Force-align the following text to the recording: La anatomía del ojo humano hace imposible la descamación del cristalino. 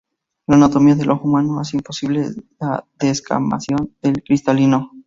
La 0.47 0.55
anatomía 0.55 0.95
del 0.95 1.11
ojo 1.11 1.27
humano 1.27 1.59
hace 1.59 1.77
imposible 1.77 2.27
la 2.59 2.83
descamación 2.99 3.95
del 4.01 4.23
cristalino. 4.23 4.89